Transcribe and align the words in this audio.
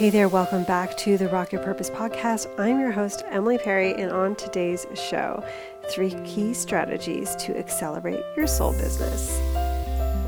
Hey 0.00 0.08
there, 0.08 0.30
welcome 0.30 0.64
back 0.64 0.96
to 0.96 1.18
the 1.18 1.28
Rock 1.28 1.52
Your 1.52 1.62
Purpose 1.62 1.90
podcast. 1.90 2.48
I'm 2.58 2.80
your 2.80 2.90
host, 2.90 3.22
Emily 3.28 3.58
Perry, 3.58 3.92
and 3.92 4.10
on 4.10 4.34
today's 4.34 4.86
show, 4.94 5.44
three 5.90 6.12
key 6.24 6.54
strategies 6.54 7.36
to 7.36 7.54
accelerate 7.54 8.24
your 8.34 8.46
soul 8.46 8.72
business. 8.72 9.38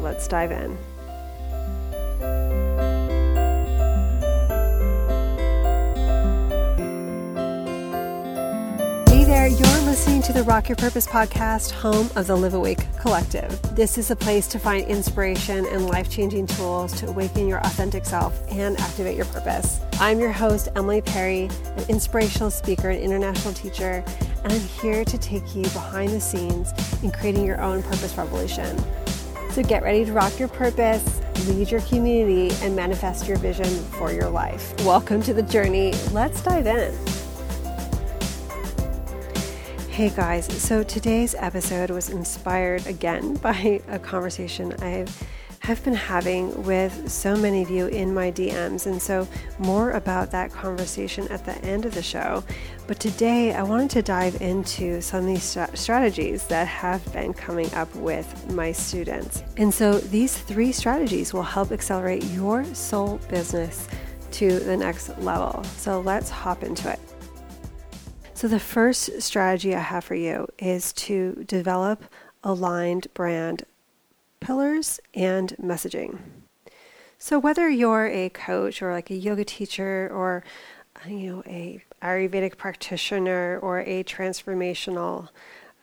Let's 0.02 0.28
dive 0.28 0.52
in. 0.52 0.76
You're 9.58 9.81
listening 10.02 10.20
to 10.20 10.32
the 10.32 10.42
Rock 10.42 10.68
Your 10.68 10.74
Purpose 10.74 11.06
podcast, 11.06 11.70
home 11.70 12.10
of 12.16 12.26
the 12.26 12.34
Live 12.34 12.54
Awake 12.54 12.84
Collective. 12.98 13.56
This 13.76 13.96
is 13.98 14.10
a 14.10 14.16
place 14.16 14.48
to 14.48 14.58
find 14.58 14.84
inspiration 14.88 15.64
and 15.66 15.86
life 15.86 16.10
changing 16.10 16.48
tools 16.48 16.92
to 16.98 17.06
awaken 17.06 17.46
your 17.46 17.60
authentic 17.60 18.04
self 18.04 18.36
and 18.50 18.76
activate 18.80 19.16
your 19.16 19.26
purpose. 19.26 19.78
I'm 20.00 20.18
your 20.18 20.32
host, 20.32 20.70
Emily 20.74 21.02
Perry, 21.02 21.48
an 21.76 21.84
inspirational 21.88 22.50
speaker 22.50 22.90
and 22.90 23.00
international 23.00 23.54
teacher, 23.54 24.02
and 24.42 24.52
I'm 24.52 24.60
here 24.60 25.04
to 25.04 25.18
take 25.18 25.54
you 25.54 25.62
behind 25.62 26.10
the 26.10 26.20
scenes 26.20 26.72
in 27.04 27.12
creating 27.12 27.44
your 27.44 27.60
own 27.62 27.80
purpose 27.84 28.16
revolution. 28.16 28.76
So 29.50 29.62
get 29.62 29.84
ready 29.84 30.04
to 30.04 30.12
rock 30.12 30.36
your 30.36 30.48
purpose, 30.48 31.20
lead 31.46 31.70
your 31.70 31.82
community, 31.82 32.52
and 32.64 32.74
manifest 32.74 33.28
your 33.28 33.36
vision 33.36 33.68
for 33.68 34.10
your 34.10 34.30
life. 34.30 34.74
Welcome 34.84 35.22
to 35.22 35.32
the 35.32 35.42
journey. 35.44 35.92
Let's 36.10 36.42
dive 36.42 36.66
in. 36.66 37.21
Hey 39.92 40.08
guys, 40.08 40.46
so 40.46 40.82
today's 40.82 41.34
episode 41.34 41.90
was 41.90 42.08
inspired 42.08 42.86
again 42.86 43.34
by 43.42 43.82
a 43.88 43.98
conversation 43.98 44.72
I 44.80 45.04
have 45.58 45.84
been 45.84 45.92
having 45.92 46.62
with 46.62 47.10
so 47.10 47.36
many 47.36 47.60
of 47.60 47.68
you 47.68 47.88
in 47.88 48.14
my 48.14 48.32
DMs, 48.32 48.86
and 48.86 49.00
so 49.00 49.28
more 49.58 49.90
about 49.90 50.30
that 50.30 50.50
conversation 50.50 51.28
at 51.28 51.44
the 51.44 51.58
end 51.58 51.84
of 51.84 51.92
the 51.92 52.02
show. 52.02 52.42
But 52.86 53.00
today 53.00 53.52
I 53.52 53.62
wanted 53.64 53.90
to 53.90 54.00
dive 54.00 54.40
into 54.40 55.02
some 55.02 55.20
of 55.20 55.26
these 55.26 55.58
strategies 55.74 56.46
that 56.46 56.66
have 56.68 57.12
been 57.12 57.34
coming 57.34 57.72
up 57.74 57.94
with 57.94 58.50
my 58.50 58.72
students. 58.72 59.42
And 59.58 59.74
so 59.74 59.98
these 59.98 60.38
three 60.38 60.72
strategies 60.72 61.34
will 61.34 61.42
help 61.42 61.70
accelerate 61.70 62.24
your 62.30 62.64
soul 62.72 63.18
business 63.28 63.86
to 64.30 64.58
the 64.58 64.74
next 64.74 65.10
level. 65.18 65.62
So 65.76 66.00
let's 66.00 66.30
hop 66.30 66.62
into 66.62 66.90
it. 66.90 66.98
So, 68.42 68.48
the 68.48 68.58
first 68.58 69.22
strategy 69.22 69.72
I 69.72 69.78
have 69.78 70.02
for 70.02 70.16
you 70.16 70.48
is 70.58 70.92
to 70.94 71.44
develop 71.46 72.02
aligned 72.42 73.06
brand 73.14 73.62
pillars 74.40 74.98
and 75.14 75.54
messaging. 75.62 76.18
So, 77.20 77.38
whether 77.38 77.68
you're 77.68 78.08
a 78.08 78.30
coach 78.30 78.82
or 78.82 78.92
like 78.92 79.10
a 79.10 79.14
yoga 79.14 79.44
teacher 79.44 80.10
or 80.12 80.42
you 81.06 81.30
know 81.30 81.42
a 81.46 81.84
Ayurvedic 82.02 82.56
practitioner 82.56 83.60
or 83.62 83.82
a 83.82 84.02
transformational 84.02 85.28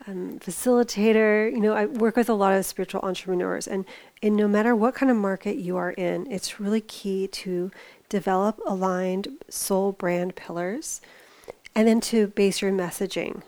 um, 0.05 0.37
facilitator, 0.39 1.49
you 1.49 1.61
know, 1.61 1.71
I 1.71 1.85
work 1.85 2.17
with 2.17 2.27
a 2.27 2.33
lot 2.33 2.51
of 2.51 2.65
spiritual 2.65 2.99
entrepreneurs, 3.03 3.69
and, 3.69 3.85
and 4.21 4.35
no 4.35 4.49
matter 4.49 4.75
what 4.75 4.95
kind 4.95 5.09
of 5.09 5.15
market 5.15 5.55
you 5.55 5.77
are 5.77 5.91
in, 5.91 6.29
it's 6.29 6.59
really 6.59 6.81
key 6.81 7.25
to 7.25 7.71
develop 8.09 8.59
aligned 8.67 9.29
soul 9.47 9.93
brand 9.93 10.35
pillars 10.35 10.99
and 11.75 11.87
then 11.87 12.01
to 12.01 12.27
base 12.27 12.61
your 12.61 12.71
messaging 12.71 13.41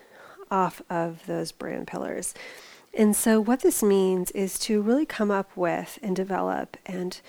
off 0.50 0.82
of 0.90 1.26
those 1.26 1.52
brand 1.52 1.86
pillars. 1.86 2.34
And 2.94 3.16
so, 3.16 3.40
what 3.40 3.60
this 3.60 3.82
means 3.82 4.30
is 4.32 4.58
to 4.60 4.82
really 4.82 5.06
come 5.06 5.30
up 5.30 5.56
with 5.56 5.98
and 6.02 6.14
develop 6.14 6.76
and 6.84 7.20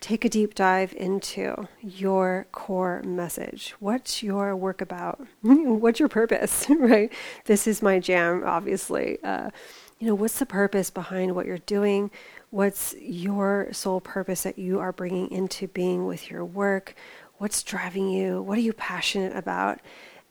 take 0.00 0.24
a 0.24 0.28
deep 0.28 0.54
dive 0.54 0.94
into 0.94 1.68
your 1.80 2.46
core 2.52 3.02
message. 3.02 3.74
What's 3.80 4.22
your 4.22 4.56
work 4.56 4.80
about? 4.80 5.26
what's 5.42 6.00
your 6.00 6.08
purpose, 6.08 6.66
right? 6.78 7.12
This 7.44 7.66
is 7.66 7.82
my 7.82 7.98
jam, 7.98 8.42
obviously. 8.46 9.18
Uh, 9.22 9.50
you 9.98 10.06
know, 10.06 10.14
what's 10.14 10.38
the 10.38 10.46
purpose 10.46 10.90
behind 10.90 11.34
what 11.34 11.44
you're 11.44 11.58
doing? 11.58 12.10
What's 12.48 12.94
your 12.98 13.68
sole 13.72 14.00
purpose 14.00 14.42
that 14.44 14.58
you 14.58 14.80
are 14.80 14.92
bringing 14.92 15.30
into 15.30 15.68
being 15.68 16.06
with 16.06 16.30
your 16.30 16.44
work? 16.44 16.94
What's 17.36 17.62
driving 17.62 18.08
you? 18.08 18.40
What 18.40 18.58
are 18.58 18.62
you 18.62 18.72
passionate 18.72 19.36
about? 19.36 19.80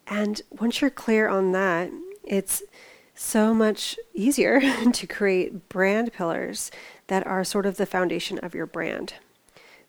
And 0.09 0.42
once 0.50 0.81
you're 0.81 0.90
clear 0.90 1.30
on 1.30 1.52
that, 1.52 1.92
it's 2.24 2.64
so 3.14 3.53
much 3.53 3.97
easier 4.14 4.59
to 4.94 5.08
create 5.08 5.70
brand 5.70 6.12
pillars 6.12 6.72
that 7.08 7.25
are 7.28 7.44
sort 7.44 7.66
of 7.66 7.78
the 7.78 7.86
foundation 7.86 8.40
of 8.40 8.56
your 8.56 8.66
brand. 8.66 9.14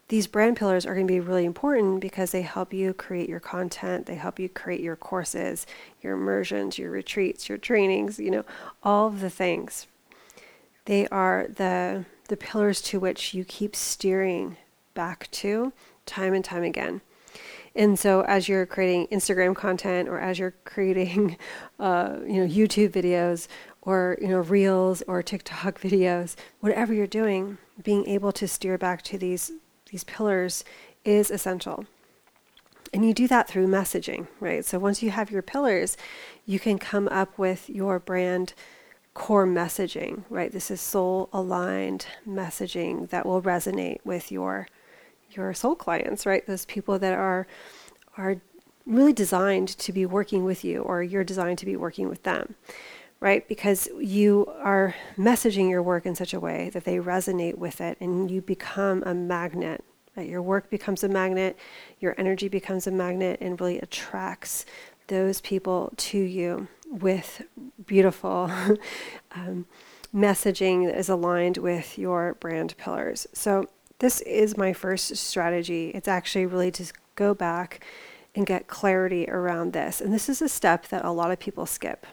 These 0.09 0.27
brand 0.27 0.57
pillars 0.57 0.85
are 0.85 0.95
going 0.95 1.07
to 1.07 1.13
be 1.13 1.21
really 1.21 1.45
important 1.45 2.01
because 2.01 2.33
they 2.33 2.43
help 2.43 2.75
you 2.75 2.93
create 2.93 3.29
your 3.29 3.41
content, 3.41 4.07
they 4.07 4.17
help 4.17 4.41
you 4.41 4.49
create 4.49 4.81
your 4.81 4.97
courses, 4.97 5.67
your 6.03 6.15
immersions, 6.15 6.79
your 6.79 6.91
retreats, 6.91 7.49
your 7.49 7.59
trainings, 7.59 8.19
you 8.19 8.31
know, 8.31 8.45
all 8.83 9.07
of 9.07 9.21
the 9.21 9.31
things. 9.31 9.87
They 10.85 11.07
are 11.09 11.47
the 11.49 12.05
the 12.27 12.37
pillars 12.37 12.81
to 12.81 13.01
which 13.01 13.35
you 13.35 13.45
keep 13.45 13.75
steering 13.75 14.57
back 14.95 15.29
to 15.33 15.73
time 16.07 16.35
and 16.35 16.45
time 16.45 16.63
again. 16.63 17.01
And 17.75 17.99
so, 17.99 18.23
as 18.23 18.49
you're 18.49 18.67
creating 18.67 19.07
Instagram 19.09 19.55
content, 19.55 20.09
or 20.09 20.19
as 20.19 20.39
you're 20.39 20.55
creating, 20.65 21.37
uh, 21.79 22.17
you 22.27 22.45
know, 22.45 22.47
YouTube 22.47 22.91
videos, 22.91 23.47
or 23.83 24.19
you 24.21 24.29
know, 24.29 24.41
Reels 24.41 25.03
or 25.07 25.23
TikTok 25.23 25.81
videos, 25.81 26.37
whatever 26.61 26.93
you're 26.93 27.07
doing, 27.07 27.59
being 27.83 28.07
able 28.07 28.33
to 28.33 28.49
steer 28.49 28.77
back 28.77 29.03
to 29.03 29.19
these 29.19 29.53
these 29.91 30.05
pillars 30.05 30.65
is 31.05 31.31
essential. 31.31 31.85
And 32.93 33.05
you 33.05 33.15
do 33.15 33.29
that 33.29 33.47
through 33.47 33.69
messaging, 33.69 34.27
right? 34.41 34.65
So 34.65 34.79
once 34.79 35.03
you 35.03 35.11
have 35.11 35.31
your 35.31 35.43
pillars, 35.43 35.97
you 36.45 36.59
can 36.59 36.79
come 36.79 37.07
up 37.09 37.39
with 37.39 37.71
your 37.71 38.01
brand 38.01 38.53
core 39.15 39.47
messaging, 39.47 40.25
right? 40.29 40.51
This 40.51 40.71
is 40.71 40.81
soul 40.81 41.29
aligned 41.33 42.07
messaging 42.27 43.09
that 43.11 43.27
will 43.27 43.43
resonate 43.43 43.99
with 44.05 44.33
your 44.33 44.67
your 45.37 45.53
soul 45.55 45.75
clients, 45.75 46.27
right? 46.27 46.47
Those 46.47 46.65
people 46.65 46.99
that 46.99 47.15
are 47.15 47.47
are 48.17 48.37
really 48.87 49.13
designed 49.13 49.69
to 49.69 49.93
be 49.93 50.05
working 50.05 50.45
with 50.45 50.65
you 50.65 50.81
or 50.81 51.03
you're 51.03 51.25
designed 51.25 51.59
to 51.59 51.67
be 51.67 51.77
working 51.77 52.09
with 52.09 52.23
them. 52.25 52.55
Right? 53.21 53.47
Because 53.47 53.87
you 54.01 54.47
are 54.61 54.95
messaging 55.19 55.69
your 55.69 55.83
work 55.83 56.07
in 56.07 56.15
such 56.15 56.33
a 56.33 56.41
way 56.41 56.71
that 56.71 56.85
they 56.85 56.97
resonate 56.97 57.59
with 57.59 57.81
it 57.81 57.99
and 58.01 58.31
you 58.31 58.41
become 58.41 59.03
a 59.05 59.13
magnet. 59.13 59.85
Right? 60.17 60.29
Your 60.29 60.41
work 60.41 60.71
becomes 60.71 61.05
a 61.05 61.09
magnet, 61.09 61.59
your 62.01 62.15
energy 62.17 62.49
becomes 62.49 62.87
a 62.87 62.91
magnet 62.91 63.39
and 63.43 63.61
really 63.61 63.79
attracts 63.79 64.65
those 65.09 65.41
people 65.43 65.93
to 65.97 66.19
you 66.19 66.69
with 66.91 67.43
beautiful 67.87 68.51
um, 69.33 69.67
messaging 70.15 70.87
that 70.87 70.99
is 70.99 71.09
aligned 71.09 71.59
with 71.59 71.99
your 71.99 72.35
brand 72.35 72.77
pillars. 72.77 73.27
So 73.33 73.69
this 74.01 74.21
is 74.23 74.57
my 74.57 74.73
first 74.73 75.17
strategy. 75.17 75.91
It's 75.95 76.09
actually 76.09 76.47
really 76.47 76.71
to 76.73 76.93
go 77.15 77.35
back 77.35 77.85
and 78.35 78.47
get 78.47 78.67
clarity 78.67 79.29
around 79.29 79.73
this. 79.73 80.01
And 80.01 80.13
this 80.13 80.29
is 80.29 80.43
a 80.43 80.49
step 80.49 80.89
that 80.89 81.05
a 81.05 81.11
lot 81.11 81.31
of 81.31 81.39
people 81.39 81.67
skip. 81.67 82.07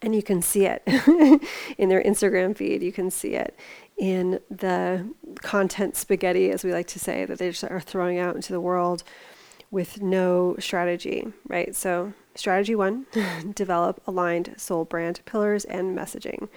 And 0.00 0.14
you 0.14 0.22
can 0.22 0.42
see 0.42 0.66
it 0.66 0.82
in 1.78 1.88
their 1.88 2.02
Instagram 2.02 2.56
feed. 2.56 2.82
You 2.82 2.92
can 2.92 3.10
see 3.10 3.34
it 3.34 3.58
in 3.96 4.40
the 4.50 5.08
content 5.36 5.96
spaghetti, 5.96 6.50
as 6.50 6.64
we 6.64 6.72
like 6.72 6.88
to 6.88 6.98
say, 6.98 7.24
that 7.24 7.38
they 7.38 7.50
just 7.50 7.64
are 7.64 7.80
throwing 7.80 8.18
out 8.18 8.34
into 8.34 8.52
the 8.52 8.60
world 8.60 9.02
with 9.70 10.02
no 10.02 10.56
strategy, 10.58 11.26
right? 11.48 11.74
So, 11.74 12.12
strategy 12.34 12.74
one 12.74 13.06
develop 13.54 14.02
aligned 14.06 14.54
soul 14.56 14.84
brand 14.84 15.20
pillars 15.24 15.64
and 15.64 15.96
messaging. 15.96 16.48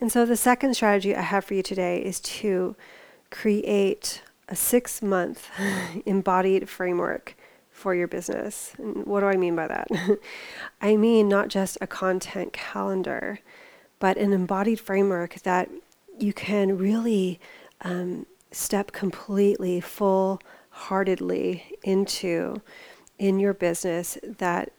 And 0.00 0.10
so 0.10 0.24
the 0.24 0.36
second 0.36 0.74
strategy 0.74 1.14
I 1.14 1.22
have 1.22 1.44
for 1.44 1.54
you 1.54 1.62
today 1.62 2.02
is 2.02 2.20
to 2.20 2.76
create 3.30 4.22
a 4.48 4.56
six 4.56 5.02
month 5.02 5.48
embodied 6.06 6.68
framework 6.68 7.34
for 7.70 7.94
your 7.94 8.08
business. 8.08 8.74
And 8.78 9.06
what 9.06 9.20
do 9.20 9.26
I 9.26 9.36
mean 9.36 9.56
by 9.56 9.66
that? 9.66 9.88
I 10.80 10.96
mean 10.96 11.28
not 11.28 11.48
just 11.48 11.78
a 11.80 11.86
content 11.86 12.52
calendar, 12.52 13.40
but 13.98 14.16
an 14.16 14.32
embodied 14.32 14.80
framework 14.80 15.40
that 15.42 15.70
you 16.18 16.32
can 16.32 16.76
really 16.76 17.40
um, 17.80 18.26
step 18.50 18.92
completely, 18.92 19.80
full 19.80 20.40
heartedly 20.70 21.76
into 21.82 22.60
in 23.18 23.38
your 23.38 23.54
business 23.54 24.18
that 24.24 24.72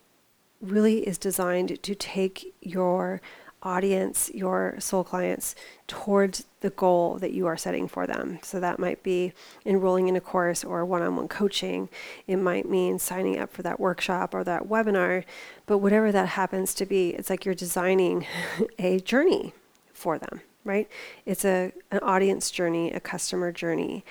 really 0.62 1.06
is 1.08 1.18
designed 1.18 1.82
to 1.84 1.96
take 1.96 2.54
your 2.62 3.22
audience, 3.64 4.30
your 4.34 4.76
soul 4.80 5.04
clients, 5.04 5.56
towards 5.88 6.46
the 6.62 6.70
goal 6.70 7.18
that 7.20 7.32
you 7.32 7.48
are 7.48 7.58
setting 7.58 7.88
for 7.88 8.06
them. 8.06 8.40
So 8.44 8.60
that 8.60 8.80
might 8.80 9.02
be 9.04 9.34
enrolling 9.66 10.08
in 10.08 10.16
a 10.16 10.22
course 10.22 10.64
or 10.64 10.86
one 10.86 11.02
on 11.02 11.16
one 11.16 11.28
coaching. 11.28 11.90
It 12.28 12.38
might 12.38 12.70
mean 12.70 13.00
signing 13.00 13.40
up 13.40 13.52
for 13.52 13.64
that 13.64 13.80
workshop 13.80 14.34
or 14.34 14.44
that 14.44 14.68
webinar. 14.68 15.24
But 15.66 15.80
whatever 15.80 16.12
that 16.12 16.30
happens 16.30 16.74
to 16.76 16.86
be, 16.86 17.10
it's 17.10 17.30
like 17.30 17.46
you're 17.46 17.56
designing 17.56 18.26
a 18.80 19.00
journey 19.00 19.54
for 19.94 20.20
them, 20.20 20.42
right? 20.64 20.88
It's 21.26 21.46
a, 21.46 21.72
an 21.92 22.00
audience 22.00 22.52
journey, 22.52 22.92
a 22.92 23.00
customer 23.00 23.52
journey. 23.52 24.04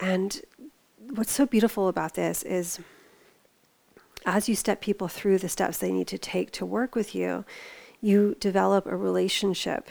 And 0.00 0.40
what's 1.14 1.32
so 1.32 1.46
beautiful 1.46 1.88
about 1.88 2.14
this 2.14 2.42
is 2.42 2.80
as 4.26 4.48
you 4.48 4.54
step 4.54 4.80
people 4.80 5.08
through 5.08 5.38
the 5.38 5.48
steps 5.48 5.78
they 5.78 5.92
need 5.92 6.06
to 6.08 6.18
take 6.18 6.50
to 6.52 6.64
work 6.64 6.94
with 6.94 7.14
you, 7.14 7.44
you 8.04 8.36
develop 8.38 8.86
a 8.86 8.96
relationship. 8.96 9.88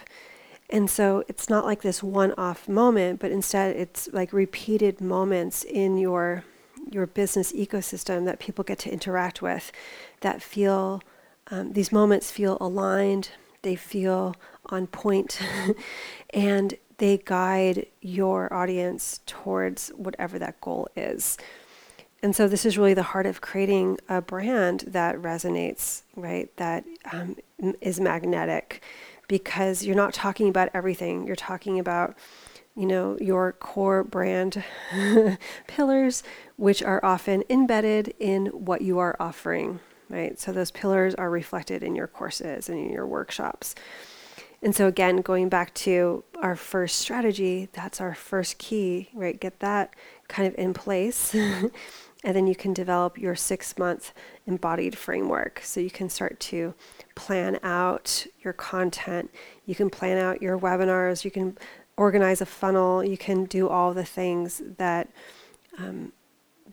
And 0.69 0.89
so 0.89 1.23
it's 1.27 1.49
not 1.49 1.65
like 1.65 1.81
this 1.81 2.03
one 2.03 2.33
off 2.37 2.69
moment, 2.69 3.19
but 3.19 3.31
instead 3.31 3.75
it's 3.75 4.07
like 4.13 4.31
repeated 4.31 5.01
moments 5.01 5.63
in 5.63 5.97
your 5.97 6.43
your 6.91 7.07
business 7.07 7.53
ecosystem 7.53 8.25
that 8.25 8.39
people 8.39 8.63
get 8.63 8.77
to 8.77 8.91
interact 8.91 9.41
with 9.41 9.71
that 10.19 10.41
feel 10.43 11.01
um, 11.47 11.73
these 11.73 11.91
moments 11.91 12.29
feel 12.29 12.57
aligned, 12.61 13.29
they 13.63 13.75
feel 13.75 14.35
on 14.67 14.87
point, 14.87 15.39
and 16.33 16.75
they 16.97 17.17
guide 17.17 17.87
your 18.01 18.53
audience 18.53 19.21
towards 19.25 19.89
whatever 19.89 20.37
that 20.39 20.59
goal 20.61 20.87
is. 20.95 21.37
And 22.23 22.33
so, 22.33 22.47
this 22.47 22.65
is 22.65 22.77
really 22.77 22.93
the 22.93 23.03
heart 23.03 23.25
of 23.25 23.41
creating 23.41 23.99
a 24.07 24.21
brand 24.21 24.85
that 24.87 25.17
resonates, 25.17 26.03
right? 26.15 26.55
That 26.55 26.85
um, 27.11 27.35
is 27.81 27.99
magnetic 27.99 28.81
because 29.27 29.83
you're 29.83 29.97
not 29.97 30.13
talking 30.13 30.47
about 30.47 30.69
everything. 30.73 31.27
You're 31.27 31.35
talking 31.35 31.79
about, 31.79 32.15
you 32.77 32.85
know, 32.85 33.17
your 33.19 33.51
core 33.51 34.05
brand 34.05 34.63
pillars, 35.67 36.23
which 36.55 36.81
are 36.81 37.03
often 37.03 37.43
embedded 37.49 38.13
in 38.19 38.45
what 38.47 38.81
you 38.81 38.99
are 38.99 39.17
offering, 39.19 39.81
right? 40.09 40.39
So, 40.39 40.53
those 40.53 40.71
pillars 40.71 41.13
are 41.15 41.29
reflected 41.29 41.83
in 41.83 41.93
your 41.93 42.07
courses 42.07 42.69
and 42.69 42.79
in 42.79 42.89
your 42.89 43.05
workshops. 43.05 43.75
And 44.61 44.73
so, 44.73 44.87
again, 44.87 45.17
going 45.17 45.49
back 45.49 45.73
to 45.73 46.23
our 46.41 46.55
first 46.55 46.99
strategy, 46.99 47.67
that's 47.73 47.99
our 47.99 48.15
first 48.15 48.59
key, 48.59 49.09
right? 49.13 49.37
Get 49.37 49.59
that 49.59 49.93
kind 50.29 50.47
of 50.47 50.55
in 50.57 50.73
place. 50.73 51.35
and 52.23 52.35
then 52.35 52.47
you 52.47 52.55
can 52.55 52.73
develop 52.73 53.17
your 53.17 53.35
six 53.35 53.77
month 53.77 54.13
embodied 54.45 54.97
framework. 54.97 55.61
So 55.63 55.79
you 55.79 55.91
can 55.91 56.09
start 56.09 56.39
to 56.41 56.73
plan 57.15 57.59
out 57.63 58.25
your 58.41 58.53
content. 58.53 59.29
You 59.65 59.75
can 59.75 59.89
plan 59.89 60.17
out 60.17 60.41
your 60.41 60.57
webinars. 60.57 61.25
You 61.25 61.31
can 61.31 61.57
organize 61.97 62.41
a 62.41 62.45
funnel. 62.45 63.03
You 63.03 63.17
can 63.17 63.45
do 63.45 63.67
all 63.67 63.93
the 63.93 64.05
things 64.05 64.61
that. 64.77 65.09
Um, 65.77 66.13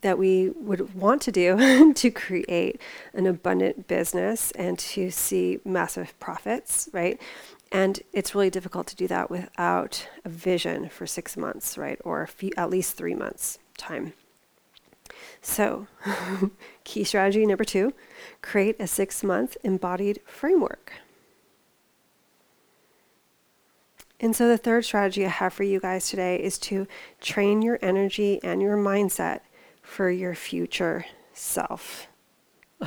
that 0.01 0.17
we 0.17 0.49
would 0.49 0.95
want 0.95 1.21
to 1.21 1.31
do 1.31 1.93
to 1.95 2.09
create 2.09 2.81
an 3.13 3.27
abundant 3.27 3.87
business 3.87 4.49
and 4.51 4.79
to 4.79 5.11
see 5.11 5.59
massive 5.63 6.19
profits, 6.19 6.89
right? 6.91 7.21
And 7.71 8.01
it's 8.11 8.33
really 8.35 8.49
difficult 8.49 8.87
to 8.87 8.95
do 8.95 9.07
that 9.07 9.29
without 9.29 10.07
a 10.25 10.29
vision 10.29 10.89
for 10.89 11.05
six 11.05 11.37
months, 11.37 11.77
right? 11.77 11.99
Or 12.03 12.25
few, 12.25 12.51
at 12.57 12.69
least 12.69 12.97
three 12.97 13.13
months 13.13 13.59
time. 13.77 14.13
So, 15.41 15.87
key 16.83 17.03
strategy 17.03 17.45
number 17.45 17.63
two 17.63 17.93
create 18.41 18.75
a 18.79 18.87
six 18.87 19.23
month 19.23 19.57
embodied 19.63 20.19
framework. 20.25 20.93
And 24.19 24.35
so, 24.35 24.47
the 24.47 24.57
third 24.57 24.85
strategy 24.85 25.25
I 25.25 25.29
have 25.29 25.53
for 25.53 25.63
you 25.63 25.79
guys 25.79 26.09
today 26.09 26.35
is 26.35 26.57
to 26.59 26.87
train 27.19 27.61
your 27.61 27.79
energy 27.81 28.39
and 28.43 28.61
your 28.61 28.77
mindset 28.77 29.41
for 29.81 30.09
your 30.09 30.35
future 30.35 31.05
self. 31.33 32.07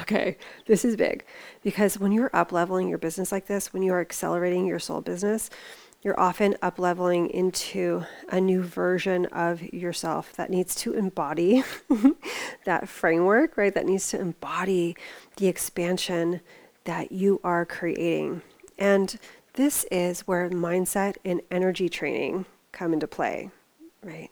Okay, 0.01 0.37
this 0.67 0.85
is 0.85 0.97
big 0.97 1.25
because 1.63 1.99
when 1.99 2.11
you're 2.11 2.31
up 2.33 2.51
leveling 2.51 2.89
your 2.89 2.99
business 2.99 3.31
like 3.31 3.47
this, 3.47 3.73
when 3.73 3.83
you 3.83 3.93
are 3.93 4.01
accelerating 4.01 4.67
your 4.67 4.81
soul 4.81 5.01
business, 5.01 5.51
you're 6.05 6.19
often 6.21 6.57
up 6.63 6.79
leveling 6.79 7.29
into 7.31 8.05
a 8.29 8.41
new 8.41 8.63
version 8.63 9.27
of 9.27 9.63
yourself 9.73 10.35
that 10.35 10.51
needs 10.51 10.75
to 10.77 10.93
embody 10.93 11.65
that 12.65 12.89
framework, 12.89 13.57
right? 13.57 13.75
That 13.75 13.87
needs 13.87 14.11
to 14.11 14.21
embody 14.21 14.97
the 15.37 15.49
expansion 15.49 16.43
that 16.85 17.11
you 17.11 17.41
are 17.43 17.65
creating. 17.65 18.43
And 18.79 19.19
this 19.55 19.85
is 19.91 20.21
where 20.21 20.51
mindset 20.51 21.17
and 21.25 21.41
energy 21.51 21.89
training 21.89 22.45
come 22.71 22.93
into 22.93 23.07
play, 23.07 23.51
right? 24.03 24.31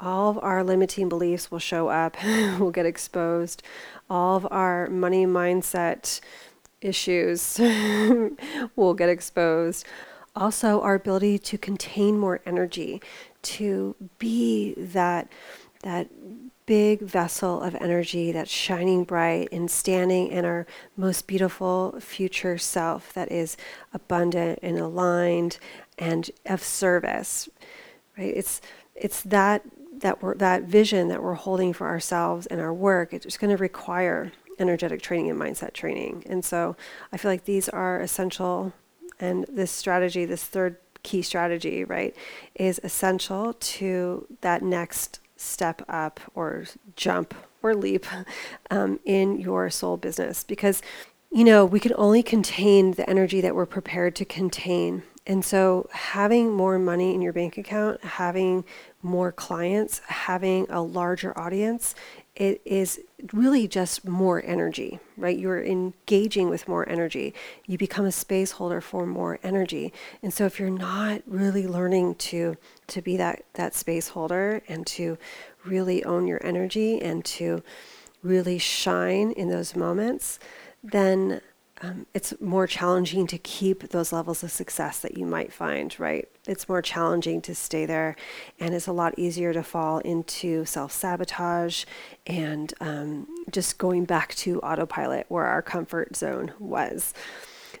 all 0.00 0.30
of 0.30 0.38
our 0.42 0.62
limiting 0.64 1.08
beliefs 1.08 1.50
will 1.50 1.58
show 1.58 1.88
up, 1.88 2.16
will 2.58 2.70
get 2.70 2.86
exposed. 2.86 3.62
All 4.10 4.36
of 4.36 4.46
our 4.50 4.88
money 4.88 5.26
mindset 5.26 6.20
issues 6.80 7.58
will 8.76 8.94
get 8.94 9.08
exposed. 9.08 9.86
Also, 10.36 10.80
our 10.80 10.94
ability 10.94 11.38
to 11.38 11.58
contain 11.58 12.18
more 12.18 12.40
energy, 12.44 13.00
to 13.42 13.94
be 14.18 14.74
that 14.76 15.28
that 15.82 16.08
big 16.66 17.02
vessel 17.02 17.60
of 17.60 17.74
energy 17.74 18.32
that's 18.32 18.50
shining 18.50 19.04
bright 19.04 19.48
and 19.52 19.70
standing 19.70 20.28
in 20.28 20.46
our 20.46 20.66
most 20.96 21.26
beautiful 21.26 21.94
future 22.00 22.56
self 22.56 23.12
that 23.12 23.30
is 23.30 23.54
abundant 23.92 24.58
and 24.62 24.78
aligned 24.78 25.58
and 25.98 26.30
of 26.46 26.62
service 26.62 27.50
right 28.16 28.34
it's 28.34 28.62
it's 28.94 29.20
that 29.20 29.62
that 30.00 30.22
we're, 30.22 30.34
that 30.36 30.64
vision 30.64 31.08
that 31.08 31.22
we're 31.22 31.34
holding 31.34 31.72
for 31.72 31.88
ourselves 31.88 32.46
and 32.46 32.60
our 32.60 32.72
work, 32.72 33.12
it's 33.12 33.36
going 33.36 33.50
to 33.50 33.60
require 33.60 34.32
energetic 34.58 35.02
training 35.02 35.30
and 35.30 35.40
mindset 35.40 35.72
training. 35.72 36.24
And 36.28 36.44
so 36.44 36.76
I 37.12 37.16
feel 37.16 37.30
like 37.30 37.44
these 37.44 37.68
are 37.68 38.00
essential. 38.00 38.72
And 39.20 39.46
this 39.48 39.70
strategy, 39.70 40.24
this 40.24 40.44
third 40.44 40.76
key 41.02 41.22
strategy, 41.22 41.84
right, 41.84 42.16
is 42.54 42.80
essential 42.82 43.54
to 43.54 44.26
that 44.40 44.62
next 44.62 45.20
step 45.36 45.82
up 45.88 46.20
or 46.34 46.64
jump 46.96 47.34
or 47.62 47.74
leap 47.74 48.06
um, 48.70 49.00
in 49.04 49.38
your 49.38 49.70
soul 49.70 49.96
business. 49.96 50.44
Because, 50.44 50.82
you 51.30 51.44
know, 51.44 51.64
we 51.64 51.80
can 51.80 51.92
only 51.96 52.22
contain 52.22 52.92
the 52.92 53.08
energy 53.08 53.40
that 53.40 53.54
we're 53.54 53.66
prepared 53.66 54.14
to 54.16 54.24
contain. 54.24 55.02
And 55.26 55.42
so, 55.42 55.88
having 55.90 56.52
more 56.52 56.78
money 56.78 57.14
in 57.14 57.22
your 57.22 57.32
bank 57.32 57.56
account, 57.56 58.04
having 58.04 58.64
more 59.02 59.32
clients, 59.32 60.00
having 60.06 60.66
a 60.68 60.82
larger 60.82 61.36
audience, 61.38 61.94
it 62.36 62.60
is 62.64 63.00
really 63.32 63.68
just 63.68 64.06
more 64.06 64.42
energy, 64.44 64.98
right? 65.16 65.38
You're 65.38 65.62
engaging 65.62 66.50
with 66.50 66.66
more 66.66 66.88
energy. 66.88 67.32
You 67.66 67.78
become 67.78 68.04
a 68.06 68.12
space 68.12 68.52
holder 68.52 68.80
for 68.80 69.06
more 69.06 69.38
energy. 69.42 69.92
And 70.20 70.34
so 70.34 70.44
if 70.44 70.58
you're 70.58 70.70
not 70.70 71.22
really 71.26 71.66
learning 71.66 72.16
to 72.16 72.56
to 72.88 73.00
be 73.00 73.16
that 73.16 73.44
that 73.54 73.74
space 73.74 74.08
holder 74.08 74.62
and 74.68 74.86
to 74.88 75.16
really 75.64 76.04
own 76.04 76.26
your 76.26 76.44
energy 76.44 77.00
and 77.00 77.24
to 77.24 77.62
really 78.22 78.58
shine 78.58 79.30
in 79.32 79.48
those 79.48 79.76
moments, 79.76 80.40
then 80.82 81.40
um, 81.84 82.06
it's 82.14 82.32
more 82.40 82.66
challenging 82.66 83.26
to 83.26 83.36
keep 83.36 83.90
those 83.90 84.10
levels 84.10 84.42
of 84.42 84.50
success 84.50 85.00
that 85.00 85.18
you 85.18 85.26
might 85.26 85.52
find, 85.52 85.98
right? 86.00 86.26
It's 86.46 86.66
more 86.66 86.80
challenging 86.80 87.42
to 87.42 87.54
stay 87.54 87.84
there, 87.84 88.16
and 88.58 88.74
it's 88.74 88.86
a 88.86 88.92
lot 88.92 89.18
easier 89.18 89.52
to 89.52 89.62
fall 89.62 89.98
into 89.98 90.64
self 90.64 90.92
sabotage 90.92 91.84
and 92.26 92.72
um, 92.80 93.26
just 93.50 93.76
going 93.76 94.06
back 94.06 94.34
to 94.36 94.60
autopilot 94.60 95.26
where 95.28 95.44
our 95.44 95.60
comfort 95.60 96.16
zone 96.16 96.52
was. 96.58 97.12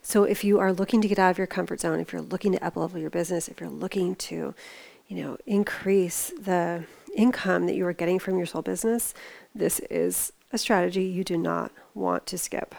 So, 0.02 0.24
if 0.24 0.44
you 0.44 0.58
are 0.58 0.72
looking 0.72 1.00
to 1.00 1.08
get 1.08 1.18
out 1.18 1.30
of 1.30 1.38
your 1.38 1.46
comfort 1.46 1.80
zone, 1.80 1.98
if 1.98 2.12
you're 2.12 2.20
looking 2.20 2.52
to 2.52 2.58
uplevel 2.58 3.00
your 3.00 3.10
business, 3.10 3.48
if 3.48 3.58
you're 3.58 3.70
looking 3.70 4.16
to, 4.16 4.54
you 5.08 5.16
know, 5.16 5.38
increase 5.46 6.30
the 6.38 6.84
income 7.14 7.64
that 7.66 7.74
you 7.74 7.86
are 7.86 7.94
getting 7.94 8.18
from 8.18 8.36
your 8.36 8.46
soul 8.46 8.60
business, 8.60 9.14
this 9.54 9.78
is 9.88 10.32
a 10.52 10.58
strategy 10.58 11.04
you 11.04 11.24
do 11.24 11.38
not 11.38 11.72
want 11.94 12.26
to 12.26 12.36
skip. 12.36 12.74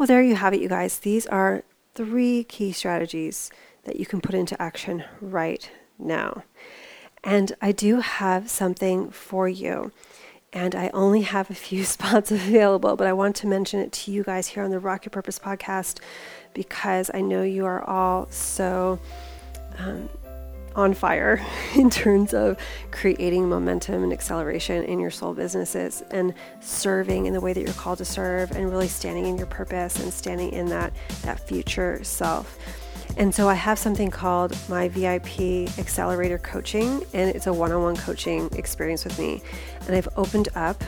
Well, 0.00 0.06
there 0.06 0.22
you 0.22 0.36
have 0.36 0.54
it, 0.54 0.62
you 0.62 0.68
guys. 0.70 0.98
These 0.98 1.26
are 1.26 1.62
three 1.94 2.44
key 2.44 2.72
strategies 2.72 3.50
that 3.84 3.96
you 3.96 4.06
can 4.06 4.22
put 4.22 4.34
into 4.34 4.60
action 4.60 5.04
right 5.20 5.70
now. 5.98 6.44
And 7.22 7.52
I 7.60 7.72
do 7.72 8.00
have 8.00 8.48
something 8.48 9.10
for 9.10 9.46
you. 9.46 9.92
And 10.54 10.74
I 10.74 10.88
only 10.94 11.20
have 11.20 11.50
a 11.50 11.54
few 11.54 11.84
spots 11.96 12.32
available, 12.32 12.96
but 12.96 13.06
I 13.06 13.12
want 13.12 13.36
to 13.36 13.46
mention 13.46 13.78
it 13.78 13.92
to 13.92 14.10
you 14.10 14.24
guys 14.24 14.46
here 14.46 14.62
on 14.62 14.70
the 14.70 14.80
Rock 14.80 15.04
Your 15.04 15.10
Purpose 15.10 15.38
podcast 15.38 15.98
because 16.54 17.10
I 17.12 17.20
know 17.20 17.42
you 17.42 17.66
are 17.66 17.84
all 17.84 18.26
so 18.30 18.98
um, 19.76 20.08
on 20.74 20.94
fire 20.94 21.44
in 21.74 21.90
terms 21.90 22.34
of 22.34 22.56
creating 22.90 23.48
momentum 23.48 24.02
and 24.02 24.12
acceleration 24.12 24.84
in 24.84 24.98
your 24.98 25.10
soul 25.10 25.34
businesses 25.34 26.02
and 26.10 26.34
serving 26.60 27.26
in 27.26 27.32
the 27.32 27.40
way 27.40 27.52
that 27.52 27.62
you're 27.62 27.72
called 27.74 27.98
to 27.98 28.04
serve 28.04 28.50
and 28.52 28.70
really 28.70 28.88
standing 28.88 29.26
in 29.26 29.36
your 29.36 29.46
purpose 29.46 30.00
and 30.00 30.12
standing 30.12 30.52
in 30.52 30.66
that 30.66 30.92
that 31.22 31.40
future 31.40 32.02
self. 32.04 32.58
And 33.16 33.34
so 33.34 33.48
I 33.48 33.54
have 33.54 33.78
something 33.78 34.10
called 34.10 34.56
my 34.68 34.88
VIP 34.88 35.68
Accelerator 35.78 36.38
Coaching, 36.38 37.04
and 37.12 37.30
it's 37.30 37.46
a 37.46 37.52
one 37.52 37.72
on 37.72 37.82
one 37.82 37.96
coaching 37.96 38.48
experience 38.52 39.04
with 39.04 39.18
me. 39.18 39.42
And 39.86 39.96
I've 39.96 40.08
opened 40.16 40.48
up 40.54 40.82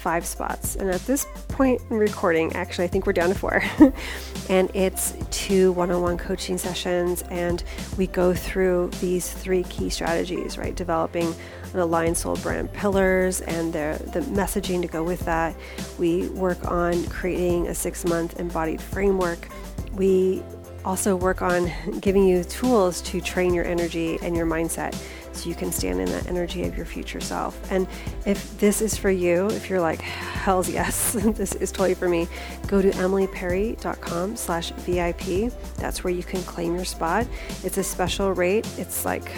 five 0.00 0.24
spots. 0.24 0.76
And 0.76 0.90
at 0.90 1.00
this 1.02 1.26
point 1.48 1.82
in 1.90 1.98
recording, 1.98 2.54
actually, 2.54 2.84
I 2.84 2.88
think 2.88 3.06
we're 3.06 3.12
down 3.12 3.28
to 3.28 3.34
four. 3.34 3.62
and 4.48 4.70
it's 4.74 5.14
two 5.30 5.72
one 5.72 5.90
on 5.90 6.00
one 6.00 6.16
coaching 6.16 6.56
sessions. 6.56 7.22
And 7.30 7.62
we 7.98 8.06
go 8.06 8.32
through 8.32 8.90
these 9.00 9.30
three 9.30 9.62
key 9.64 9.90
strategies, 9.90 10.56
right? 10.56 10.74
Developing 10.74 11.34
an 11.74 11.80
aligned 11.80 12.16
soul 12.16 12.36
brand 12.36 12.72
pillars 12.72 13.42
and 13.42 13.72
the, 13.72 14.02
the 14.12 14.20
messaging 14.20 14.80
to 14.82 14.88
go 14.88 15.04
with 15.04 15.20
that. 15.20 15.54
We 15.98 16.28
work 16.30 16.70
on 16.70 17.04
creating 17.06 17.68
a 17.68 17.74
six 17.74 18.04
month 18.04 18.40
embodied 18.40 18.80
framework. 18.80 19.48
We 19.92 20.42
also 20.84 21.14
work 21.14 21.42
on 21.42 21.70
giving 22.00 22.26
you 22.26 22.42
tools 22.44 23.02
to 23.02 23.20
train 23.20 23.52
your 23.52 23.66
energy 23.66 24.18
and 24.22 24.34
your 24.34 24.46
mindset 24.46 24.98
so 25.32 25.48
you 25.48 25.54
can 25.54 25.72
stand 25.72 26.00
in 26.00 26.06
that 26.06 26.26
energy 26.26 26.64
of 26.64 26.76
your 26.76 26.86
future 26.86 27.20
self. 27.20 27.70
And 27.70 27.86
if 28.26 28.58
this 28.58 28.80
is 28.80 28.96
for 28.96 29.10
you, 29.10 29.46
if 29.48 29.70
you're 29.70 29.80
like, 29.80 30.00
hell's 30.00 30.68
yes, 30.68 31.12
this 31.18 31.54
is 31.54 31.70
totally 31.72 31.94
for 31.94 32.08
me, 32.08 32.28
go 32.66 32.82
to 32.82 32.90
emilyperry.com 32.90 34.36
slash 34.36 34.70
VIP. 34.72 35.52
That's 35.76 36.04
where 36.04 36.12
you 36.12 36.22
can 36.22 36.42
claim 36.42 36.74
your 36.74 36.84
spot. 36.84 37.26
It's 37.64 37.78
a 37.78 37.84
special 37.84 38.32
rate. 38.32 38.68
It's 38.78 39.04
like 39.04 39.30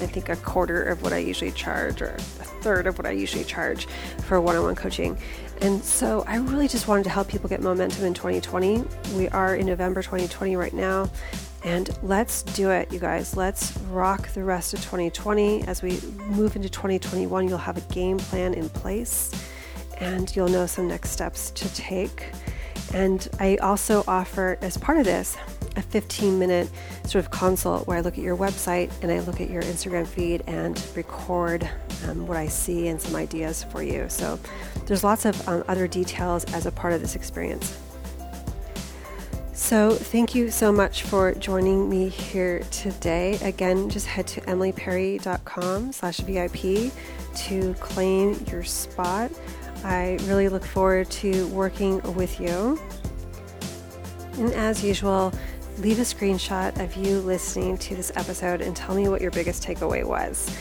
I 0.00 0.06
think 0.06 0.28
a 0.28 0.36
quarter 0.36 0.82
of 0.82 1.02
what 1.02 1.12
I 1.12 1.18
usually 1.18 1.52
charge 1.52 2.02
or 2.02 2.14
a 2.14 2.18
third 2.18 2.86
of 2.86 2.98
what 2.98 3.06
I 3.06 3.12
usually 3.12 3.44
charge 3.44 3.86
for 4.26 4.40
one 4.40 4.56
on 4.56 4.64
one 4.64 4.74
coaching. 4.74 5.16
And 5.62 5.82
so 5.84 6.24
I 6.26 6.38
really 6.38 6.66
just 6.66 6.88
wanted 6.88 7.04
to 7.04 7.10
help 7.10 7.28
people 7.28 7.48
get 7.48 7.60
momentum 7.62 8.04
in 8.04 8.14
2020. 8.14 8.82
We 9.14 9.28
are 9.28 9.54
in 9.54 9.66
November 9.66 10.02
2020 10.02 10.56
right 10.56 10.72
now. 10.72 11.08
And 11.62 11.88
let's 12.02 12.42
do 12.42 12.70
it, 12.70 12.92
you 12.92 12.98
guys. 12.98 13.36
Let's 13.36 13.76
rock 13.82 14.28
the 14.30 14.42
rest 14.42 14.74
of 14.74 14.80
2020. 14.80 15.62
As 15.68 15.80
we 15.80 16.00
move 16.26 16.56
into 16.56 16.68
2021, 16.68 17.48
you'll 17.48 17.58
have 17.58 17.76
a 17.76 17.92
game 17.92 18.18
plan 18.18 18.54
in 18.54 18.68
place 18.70 19.30
and 19.98 20.34
you'll 20.34 20.48
know 20.48 20.66
some 20.66 20.88
next 20.88 21.10
steps 21.10 21.52
to 21.52 21.72
take. 21.74 22.26
And 22.92 23.28
I 23.38 23.56
also 23.58 24.02
offer, 24.08 24.58
as 24.62 24.76
part 24.76 24.98
of 24.98 25.04
this, 25.04 25.36
a 25.76 25.82
15 25.82 26.40
minute 26.40 26.68
sort 27.04 27.24
of 27.24 27.30
consult 27.30 27.86
where 27.86 27.98
I 27.98 28.00
look 28.00 28.18
at 28.18 28.24
your 28.24 28.36
website 28.36 28.90
and 29.00 29.12
I 29.12 29.20
look 29.20 29.40
at 29.40 29.48
your 29.48 29.62
Instagram 29.62 30.08
feed 30.08 30.42
and 30.48 30.84
record 30.96 31.70
um, 32.08 32.26
what 32.26 32.36
I 32.36 32.48
see 32.48 32.88
and 32.88 33.00
some 33.00 33.16
ideas 33.16 33.64
for 33.64 33.82
you. 33.82 34.08
So 34.08 34.38
there's 34.86 35.04
lots 35.04 35.24
of 35.24 35.48
um, 35.48 35.64
other 35.68 35.86
details 35.86 36.44
as 36.52 36.66
a 36.66 36.72
part 36.72 36.92
of 36.92 37.00
this 37.00 37.16
experience. 37.16 37.78
So, 39.54 39.92
thank 39.94 40.34
you 40.34 40.50
so 40.50 40.72
much 40.72 41.04
for 41.04 41.32
joining 41.34 41.88
me 41.88 42.08
here 42.08 42.60
today. 42.70 43.38
Again, 43.42 43.88
just 43.90 44.06
head 44.06 44.26
to 44.28 44.40
emilyperry.com 44.42 45.92
slash 45.92 46.18
VIP 46.18 46.90
to 47.46 47.74
claim 47.74 48.44
your 48.50 48.64
spot. 48.64 49.30
I 49.84 50.18
really 50.22 50.48
look 50.48 50.64
forward 50.64 51.10
to 51.10 51.46
working 51.48 52.00
with 52.14 52.40
you. 52.40 52.80
And 54.38 54.52
as 54.54 54.82
usual, 54.82 55.32
leave 55.78 55.98
a 55.98 56.02
screenshot 56.02 56.78
of 56.82 56.96
you 56.96 57.20
listening 57.20 57.78
to 57.78 57.94
this 57.94 58.10
episode 58.16 58.62
and 58.62 58.74
tell 58.74 58.94
me 58.94 59.08
what 59.08 59.20
your 59.20 59.30
biggest 59.30 59.62
takeaway 59.62 60.04
was. 60.04 60.54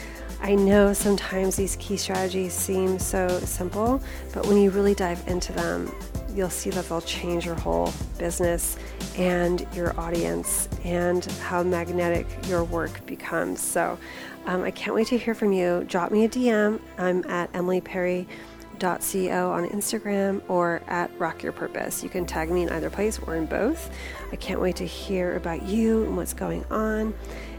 I 0.44 0.56
know 0.56 0.92
sometimes 0.92 1.56
these 1.56 1.76
key 1.76 1.98
strategies 1.98 2.54
seem 2.54 2.98
so 2.98 3.28
simple, 3.42 4.02
but 4.34 4.48
when 4.48 4.58
you 4.58 4.72
really 4.72 4.96
dive 4.96 5.24
into 5.28 5.54
them, 5.54 5.94
you'll 6.36 6.50
see 6.50 6.72
that 6.72 6.90
they'll 6.90 7.02
change 7.02 7.46
your 7.46 7.56
whole 7.56 7.94
business 8.18 8.78
and 9.18 9.68
your 9.74 9.98
audience 10.00 10.68
and 10.84 11.26
how 11.44 11.62
magnetic 11.62 12.26
your 12.48 12.64
work 12.64 13.06
becomes. 13.06 13.62
So 13.62 14.00
um, 14.48 14.64
I 14.64 14.72
can't 14.72 14.96
wait 14.96 15.08
to 15.08 15.18
hear 15.18 15.36
from 15.36 15.54
you. 15.54 15.86
Drop 15.88 16.12
me 16.12 16.26
a 16.26 16.30
DM. 16.30 16.80
I'm 16.98 17.24
at 17.30 17.52
emilyperry.co 17.54 19.52
on 19.52 19.70
Instagram 19.70 20.42
or 20.48 20.82
at 20.88 21.12
Rock 21.20 21.44
Your 21.44 21.52
Purpose. 21.52 22.02
You 22.04 22.10
can 22.10 22.26
tag 22.26 22.50
me 22.50 22.64
in 22.64 22.70
either 22.70 22.90
place 22.90 23.20
or 23.20 23.36
in 23.36 23.46
both. 23.46 23.92
I 24.32 24.38
can't 24.38 24.60
wait 24.60 24.78
to 24.78 24.88
hear 24.88 25.36
about 25.36 25.62
you 25.64 26.04
and 26.06 26.18
what's 26.18 26.34
going 26.34 26.66
on. 26.72 27.14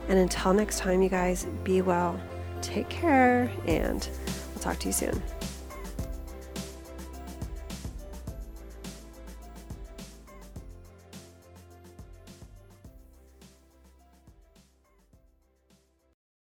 And 0.08 0.18
until 0.18 0.52
next 0.52 0.80
time, 0.80 1.00
you 1.00 1.08
guys, 1.08 1.46
be 1.62 1.80
well, 1.80 2.20
take 2.62 2.88
care, 2.88 3.50
and 3.66 4.08
I'll 4.54 4.62
talk 4.62 4.78
to 4.80 4.86
you 4.86 4.92
soon. 4.92 5.22